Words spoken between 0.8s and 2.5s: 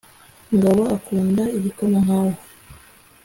akunda igikoma nkawe